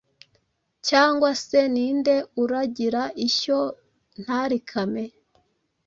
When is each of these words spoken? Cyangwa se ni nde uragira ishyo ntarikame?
Cyangwa 0.87 1.29
se 1.45 1.59
ni 1.73 1.87
nde 1.97 2.15
uragira 2.43 3.03
ishyo 3.27 3.59
ntarikame? 4.21 5.05